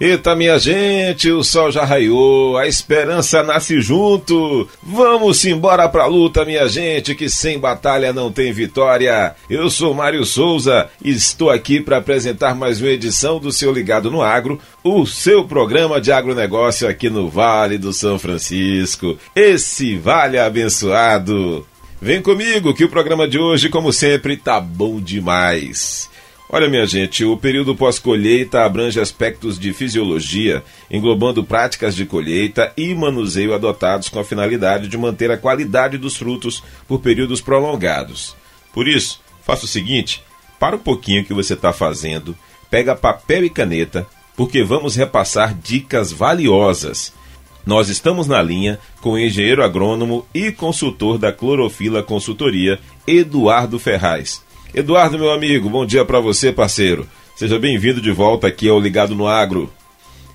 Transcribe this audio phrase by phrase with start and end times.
[0.00, 4.68] Eita, minha gente, o sol já raiou, a esperança nasce junto.
[4.82, 9.36] Vamos embora pra luta, minha gente, que sem batalha não tem vitória.
[9.48, 14.10] Eu sou Mário Souza e estou aqui para apresentar mais uma edição do seu Ligado
[14.10, 19.16] no Agro, o seu programa de agronegócio aqui no Vale do São Francisco.
[19.34, 21.64] Esse vale abençoado.
[22.02, 26.12] Vem comigo que o programa de hoje, como sempre, tá bom demais.
[26.48, 32.94] Olha, minha gente, o período pós-colheita abrange aspectos de fisiologia, englobando práticas de colheita e
[32.94, 38.36] manuseio adotados com a finalidade de manter a qualidade dos frutos por períodos prolongados.
[38.74, 40.22] Por isso, faça o seguinte:
[40.60, 42.36] para um pouquinho que você está fazendo,
[42.70, 44.06] pega papel e caneta,
[44.36, 47.12] porque vamos repassar dicas valiosas.
[47.64, 54.43] Nós estamos na linha com o engenheiro agrônomo e consultor da Clorofila Consultoria, Eduardo Ferraz.
[54.74, 57.06] Eduardo, meu amigo, bom dia para você, parceiro.
[57.36, 59.72] Seja bem-vindo de volta aqui ao Ligado no Agro.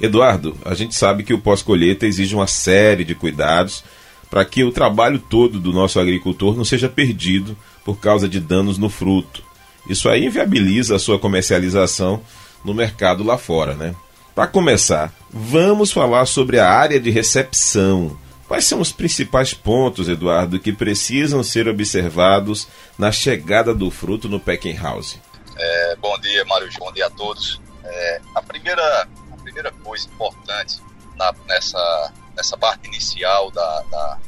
[0.00, 3.84] Eduardo, a gente sabe que o pós-colheita exige uma série de cuidados
[4.28, 8.76] para que o trabalho todo do nosso agricultor não seja perdido por causa de danos
[8.76, 9.40] no fruto.
[9.88, 12.20] Isso aí inviabiliza a sua comercialização
[12.64, 13.94] no mercado lá fora, né?
[14.34, 18.16] Para começar, vamos falar sobre a área de recepção.
[18.54, 24.38] Quais são os principais pontos, Eduardo, que precisam ser observados na chegada do fruto no
[24.38, 25.18] packing house?
[25.56, 26.68] É, bom dia, Mário.
[26.78, 27.60] Bom dia a todos.
[27.82, 30.80] É, a, primeira, a primeira coisa importante
[31.16, 34.18] na, nessa, nessa parte inicial da, da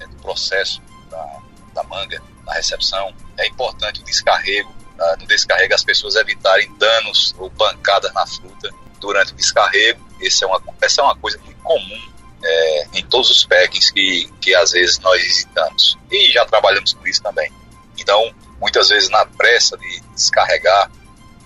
[0.00, 1.38] é, do processo da,
[1.72, 4.70] da manga, na recepção, é importante o descarrego.
[4.94, 5.16] Tá?
[5.18, 10.06] No descarrego, as pessoas evitarem danos ou pancadas na fruta durante o descarrego.
[10.20, 14.30] Esse é uma, essa é uma coisa muito comum é, em todos os packings que,
[14.40, 15.98] que às vezes nós visitamos.
[16.10, 17.50] E já trabalhamos com isso também.
[17.98, 20.90] Então, muitas vezes na pressa de descarregar,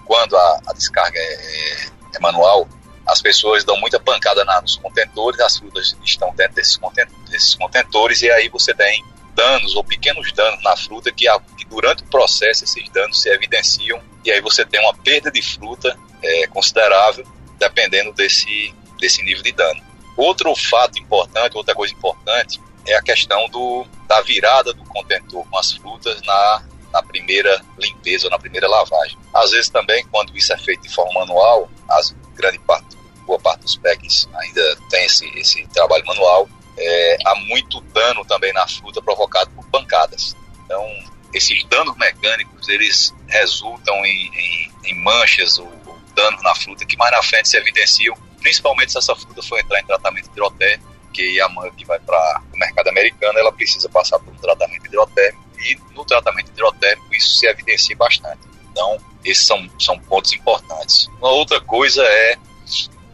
[0.04, 2.68] quando a, a descarga é, é, é, manual,
[3.06, 6.78] as pessoas dão muita pancada na, nos contentores, as frutas estão dentro desses,
[7.28, 9.04] desses contentores e aí você tem
[9.34, 13.28] danos ou pequenos danos na fruta que, a, que, durante o processo esses danos se
[13.30, 17.26] evidenciam e aí você tem uma perda de fruta é, considerável
[17.58, 19.82] dependendo desse, desse nível de dano.
[20.16, 25.58] Outro fato importante, outra coisa importante, é a questão do, da virada do contentor com
[25.58, 29.18] as frutas na, na primeira limpeza na primeira lavagem.
[29.32, 33.62] Às vezes também, quando isso é feito de forma manual, as grande parte, boa parte
[33.62, 39.00] dos packs ainda tem esse, esse trabalho manual, é, há muito dano também na fruta
[39.00, 40.36] provocado por pancadas.
[40.64, 40.84] Então,
[41.32, 46.96] esses danos mecânicos, eles resultam em, em, em manchas ou, ou danos na fruta que
[46.96, 51.40] mais na frente se evidenciam principalmente se essa fruta for entrar em tratamento hidrotérmico, que
[51.40, 55.42] a manga que vai para o mercado americano, ela precisa passar por um tratamento hidrotérmico
[55.58, 58.40] e no tratamento hidrotérmico isso se evidencia bastante.
[58.70, 61.06] Então, esses são, são pontos importantes.
[61.18, 62.36] Uma outra coisa é,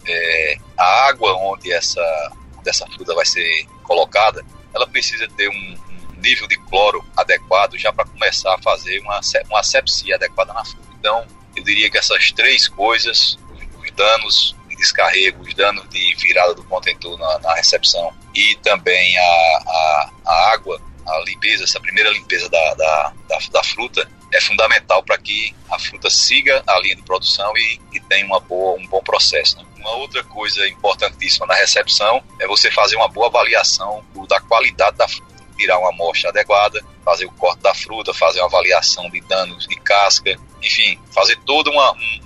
[0.08, 5.78] é a água onde essa, onde essa fruta vai ser colocada, ela precisa ter um,
[6.14, 10.64] um nível de cloro adequado já para começar a fazer uma, uma asepsia adequada na
[10.64, 10.88] fruta.
[10.98, 11.24] Então,
[11.54, 13.38] eu diria que essas três coisas,
[13.80, 19.22] os danos descarrego, os danos de virada do contentor na, na recepção e também a,
[19.22, 25.02] a, a, água, a limpeza, essa primeira limpeza da, da, da, da fruta é fundamental
[25.02, 28.86] para que a fruta siga a linha de produção e, e tenha uma boa, um
[28.86, 29.56] bom processo.
[29.56, 29.64] Né?
[29.78, 35.08] Uma outra coisa importantíssima na recepção é você fazer uma boa avaliação da qualidade da
[35.08, 39.66] fruta, tirar uma amostra adequada, fazer o corte da fruta, fazer uma avaliação de danos
[39.66, 42.20] de casca, enfim, fazer todo uma, um,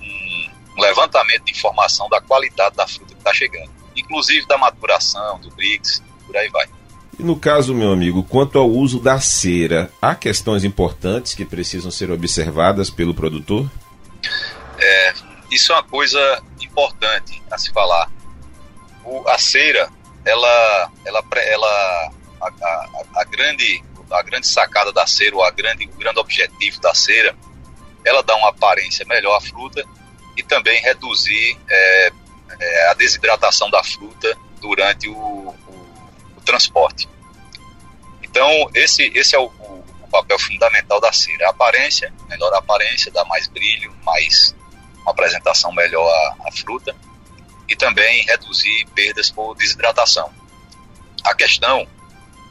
[0.77, 5.49] um levantamento de informação da qualidade da fruta que está chegando, inclusive da maturação, do
[5.51, 6.67] BRICS, por aí vai.
[7.17, 11.89] E no caso, meu amigo, quanto ao uso da cera, há questões importantes que precisam
[11.89, 13.69] ser observadas pelo produtor?
[14.77, 15.13] É,
[15.49, 18.11] isso é uma coisa importante a se falar.
[19.05, 19.89] O, a cera,
[20.25, 25.85] ela, ela, ela a, a, a, grande, a grande sacada da cera, ou a grande,
[25.85, 27.33] o grande objetivo da cera,
[28.03, 29.85] ela dá uma aparência melhor à fruta
[30.35, 32.11] e também reduzir é,
[32.59, 35.55] é, a desidratação da fruta durante o, o,
[36.37, 37.07] o transporte.
[38.23, 41.47] Então, esse, esse é o, o, papel fundamental da cera.
[41.47, 44.55] A aparência, melhor a aparência, dá mais brilho, mais
[45.01, 46.95] uma apresentação melhor à, à fruta
[47.67, 50.31] e também reduzir perdas por desidratação.
[51.23, 51.87] A questão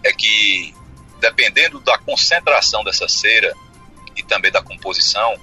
[0.03, 0.75] é que,
[1.21, 3.55] dependendo da concentração dessa cera
[4.17, 5.35] e também da composição,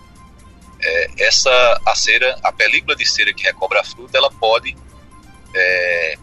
[0.83, 4.75] é, essa a cera, a película de cera que recobre a fruta, ela pode
[5.55, 6.17] é,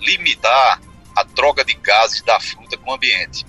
[0.00, 0.80] limitar
[1.14, 3.46] a troca de gases da fruta com o ambiente.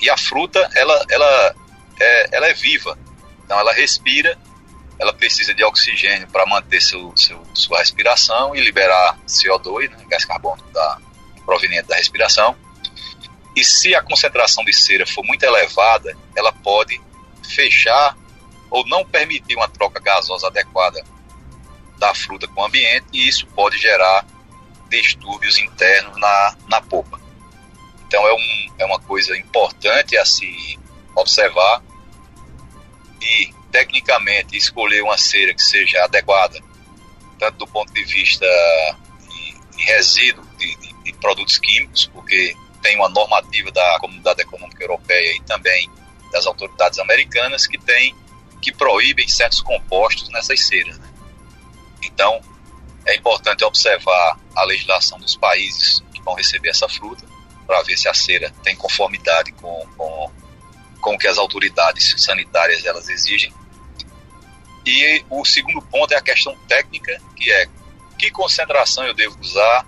[0.00, 1.54] E a fruta, ela, ela,
[2.00, 2.96] é, ela é viva,
[3.44, 4.38] então ela respira,
[4.98, 10.24] ela precisa de oxigênio para manter seu, seu, sua respiração e liberar CO2, né, gás
[10.24, 10.98] carbônico da,
[11.44, 12.54] proveniente da respiração.
[13.56, 17.00] E se a concentração de cera for muito elevada, ela pode
[17.42, 18.14] fechar
[18.70, 21.02] ou não permitir uma troca gasosa adequada
[21.98, 24.26] da fruta com o ambiente e isso pode gerar
[24.88, 27.20] distúrbios internos na, na polpa.
[28.06, 30.78] Então é, um, é uma coisa importante a se
[31.14, 31.82] observar
[33.20, 36.58] e tecnicamente escolher uma cera que seja adequada,
[37.38, 38.46] tanto do ponto de vista
[39.28, 44.82] de, de resíduo de, de, de, produtos químicos, porque tem uma normativa da Comunidade Econômica
[44.82, 45.90] Europeia e também
[46.32, 48.14] das autoridades americanas que tem
[48.60, 50.98] que proíbem certos compostos nessas ceras.
[50.98, 51.08] Né?
[52.02, 52.40] Então,
[53.06, 57.26] é importante observar a legislação dos países que vão receber essa fruta
[57.66, 60.32] para ver se a cera tem conformidade com, com,
[61.00, 63.52] com o que as autoridades sanitárias elas exigem.
[64.84, 67.68] E o segundo ponto é a questão técnica, que é
[68.18, 69.86] que concentração eu devo usar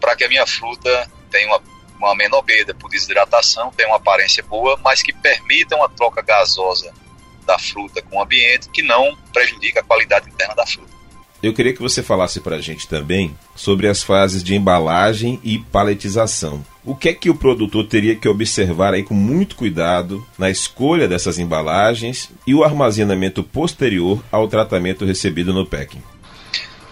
[0.00, 1.62] para que a minha fruta tenha uma,
[1.98, 6.92] uma menor perda por desidratação, tenha uma aparência boa, mas que permita uma troca gasosa
[7.44, 11.00] da fruta com o ambiente que não prejudica a qualidade interna da fruta.
[11.42, 15.58] Eu queria que você falasse para a gente também sobre as fases de embalagem e
[15.58, 16.62] paletização.
[16.84, 21.08] O que é que o produtor teria que observar aí com muito cuidado na escolha
[21.08, 26.02] dessas embalagens e o armazenamento posterior ao tratamento recebido no packing?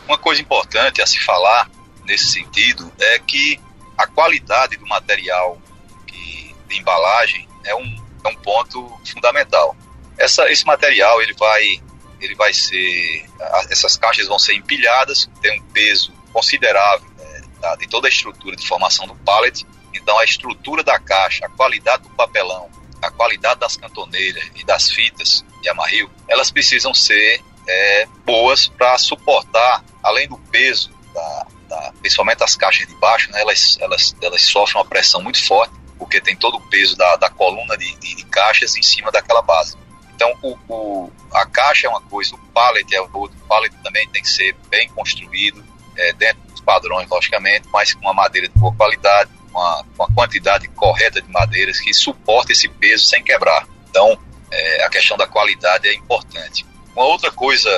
[0.06, 1.70] Uma coisa importante a se falar
[2.06, 3.60] nesse sentido é que
[3.98, 5.60] a qualidade do material
[6.06, 9.76] de embalagem é um, é um ponto fundamental.
[10.18, 11.80] Essa, esse material ele vai
[12.20, 13.24] ele vai ser,
[13.70, 18.66] essas caixas vão ser empilhadas, tem um peso considerável né, de toda a estrutura de
[18.66, 19.66] formação do pallet.
[19.94, 22.68] Então a estrutura da caixa, a qualidade do papelão,
[23.00, 28.96] a qualidade das cantoneiras e das fitas de amarrio, elas precisam ser é, boas para
[28.98, 34.42] suportar, além do peso, da, da, principalmente as caixas de baixo, né, elas, elas, elas
[34.42, 38.14] sofrem uma pressão muito forte, porque tem todo o peso da, da coluna de, de,
[38.16, 39.76] de caixas em cima daquela base.
[40.18, 43.38] Então, o, o, a caixa é uma coisa, o pallet é outra.
[43.38, 45.64] O pallet também tem que ser bem construído,
[45.96, 50.66] é, dentro dos padrões, logicamente, mas com uma madeira de boa qualidade, uma, uma quantidade
[50.70, 53.64] correta de madeiras que suporte esse peso sem quebrar.
[53.88, 54.20] Então,
[54.50, 56.66] é, a questão da qualidade é importante.
[56.96, 57.70] Uma outra coisa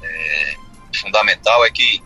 [0.00, 0.54] é,
[0.94, 2.00] fundamental é que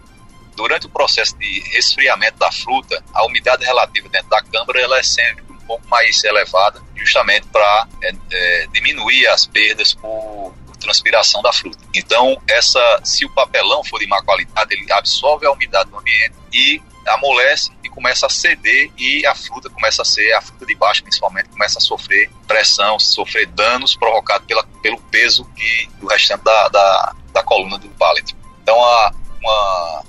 [0.56, 5.02] durante o processo de resfriamento da fruta, a umidade relativa dentro da câmara ela é
[5.02, 11.78] sempre pouco mais elevada justamente para é, é, diminuir as perdas por, transpiração da fruta.
[11.94, 16.34] Então, essa, se o papelão for de má qualidade, ele absorve a umidade do ambiente
[16.52, 20.74] e amolece e começa a ceder e a fruta começa a ser, a fruta de
[20.74, 26.42] baixo principalmente, começa a sofrer pressão, sofrer danos provocados pela, pelo peso que, do restante
[26.42, 28.34] da, da, da coluna do pallet.
[28.60, 30.04] Então, a, uma,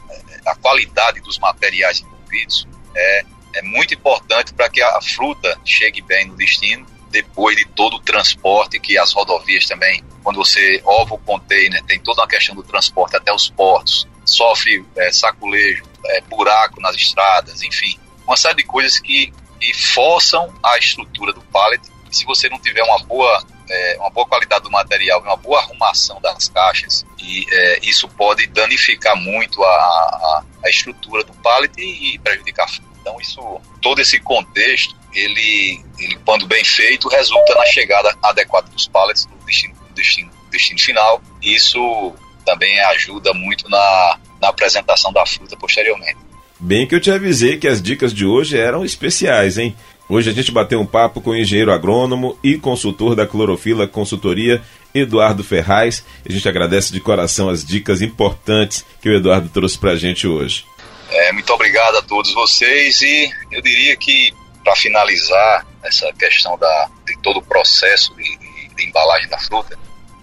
[0.48, 6.25] a qualidade dos materiais envolvidos é é muito importante para que a fruta chegue bem
[6.25, 11.19] no destino, depois de todo o transporte que as rodovias também, quando você ova o
[11.19, 16.81] container, tem toda uma questão do transporte até os portos, sofre é, saculejo, é, buraco
[16.81, 21.81] nas estradas, enfim, uma série de coisas que, que forçam a estrutura do pallet.
[22.12, 26.19] Se você não tiver uma boa é, uma boa qualidade do material, uma boa arrumação
[26.22, 32.15] das caixas, e é, isso pode danificar muito a, a, a estrutura do pallet e,
[32.15, 32.92] e prejudicar a.
[33.03, 33.41] Então isso,
[33.81, 39.45] todo esse contexto, ele, ele quando bem feito, resulta na chegada adequada dos pallets no
[39.45, 41.22] destino, destino, destino final.
[41.41, 42.13] Isso
[42.45, 46.17] também ajuda muito na, na apresentação da fruta posteriormente.
[46.57, 49.75] Bem que eu te avisei que as dicas de hoje eram especiais, hein?
[50.07, 54.62] Hoje a gente bateu um papo com o engenheiro agrônomo e consultor da Clorofila Consultoria,
[54.93, 56.05] Eduardo Ferraz.
[56.27, 60.25] A gente agradece de coração as dicas importantes que o Eduardo trouxe para a gente
[60.25, 60.65] hoje.
[61.13, 66.89] É, muito obrigado a todos vocês e eu diria que para finalizar essa questão da,
[67.05, 69.77] de todo o processo de, de, de embalagem da fruta,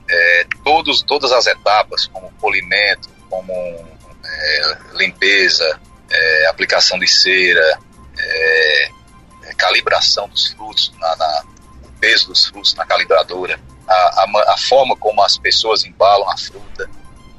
[0.09, 5.81] é, todos, todas as etapas, como polimento, como é, limpeza,
[6.11, 7.79] é, aplicação de cera,
[8.19, 8.91] é,
[9.45, 11.45] é, calibração dos frutos, na, na,
[11.85, 16.37] o peso dos frutos na calibradora, a, a, a, forma como as pessoas embalam a
[16.37, 16.91] fruta,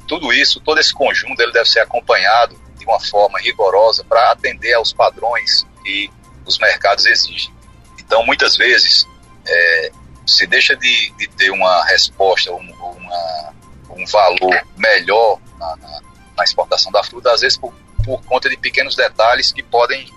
[0.08, 4.74] tudo isso, todo esse conjunto, ele deve ser acompanhado de uma forma rigorosa para atender
[4.74, 6.12] aos padrões que
[6.46, 7.54] os mercados exigem.
[8.00, 9.08] Então, muitas vezes,
[9.48, 9.92] é,
[10.26, 13.54] se deixa de, de, ter uma resposta, um, uma,
[13.92, 16.02] um valor melhor na, na,
[16.38, 17.74] na, exportação da fruta, às vezes por,
[18.04, 20.12] por conta de pequenos detalhes que podem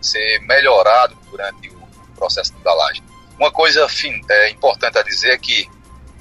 [0.00, 3.02] ser melhorado durante o processo de embalagem.
[3.38, 5.68] Uma coisa fim, é, importante a dizer é que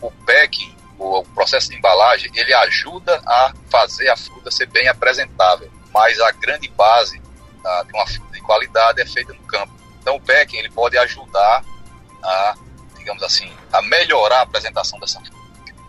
[0.02, 5.72] o packing, o, processo de embalagem, ele ajuda a fazer a fruta ser bem apresentável,
[5.94, 7.22] mas a grande base
[7.62, 9.74] tá, de uma de qualidade é feita no campo.
[10.00, 11.64] Então o packing ele pode ajudar
[12.24, 12.56] a,
[12.98, 15.42] digamos assim, a melhorar a apresentação dessa fruta.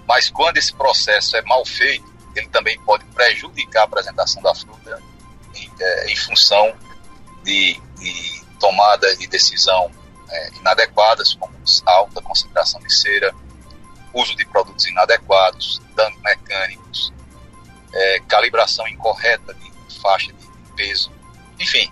[0.06, 5.02] Mas quando esse processo é mal feito, ele também pode prejudicar a apresentação da fruta
[5.54, 6.74] em, é, em função
[7.44, 9.90] de, de tomada de decisão
[10.30, 11.52] é, inadequadas, como
[11.86, 13.34] alta concentração de cera,
[14.14, 17.12] uso de produtos inadequados, danos mecânicos,
[17.92, 19.71] é, calibração incorreta de
[20.02, 21.10] faixa de peso,
[21.60, 21.90] enfim,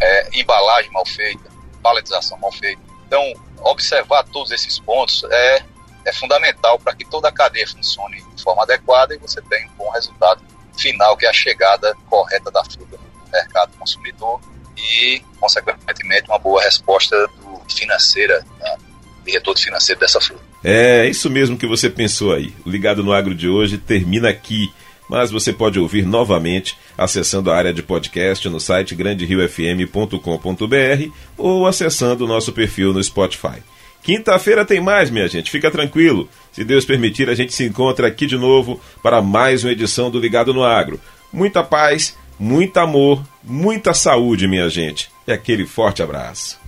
[0.00, 1.50] é, embalagem mal feita,
[1.82, 2.80] paletização mal feita.
[3.06, 3.22] Então,
[3.62, 5.64] observar todos esses pontos é,
[6.04, 9.74] é fundamental para que toda a cadeia funcione de forma adequada e você tenha um
[9.74, 10.42] bom resultado
[10.76, 14.40] final, que é a chegada correta da fruta no mercado consumidor
[14.76, 18.76] e, consequentemente, uma boa resposta do financeira, né,
[19.24, 20.42] de retorno financeiro dessa fruta.
[20.64, 22.52] É isso mesmo que você pensou aí.
[22.64, 24.72] O Ligado no Agro de hoje termina aqui,
[25.08, 32.24] mas você pode ouvir novamente acessando a área de podcast no site granderiofm.com.br ou acessando
[32.24, 33.62] o nosso perfil no Spotify.
[34.02, 36.28] Quinta-feira tem mais, minha gente, fica tranquilo.
[36.52, 40.20] Se Deus permitir, a gente se encontra aqui de novo para mais uma edição do
[40.20, 41.00] Ligado no Agro.
[41.32, 45.10] Muita paz, muito amor, muita saúde, minha gente.
[45.26, 46.67] E aquele forte abraço.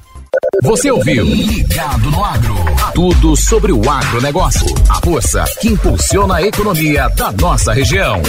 [0.62, 2.55] Você ouviu Ligado no Agro.
[2.95, 4.67] Tudo sobre o agronegócio.
[4.88, 8.21] A força que impulsiona a economia da nossa região.